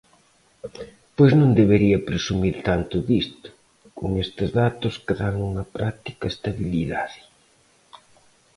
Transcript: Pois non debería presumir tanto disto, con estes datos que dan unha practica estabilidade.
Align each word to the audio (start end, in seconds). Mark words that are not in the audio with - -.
Pois 1.17 1.31
non 1.39 1.57
debería 1.59 2.05
presumir 2.09 2.55
tanto 2.69 2.95
disto, 3.09 3.47
con 3.97 4.09
estes 4.25 4.49
datos 4.61 4.93
que 5.05 5.13
dan 5.21 5.35
unha 5.49 5.65
practica 5.77 6.25
estabilidade. 6.33 7.19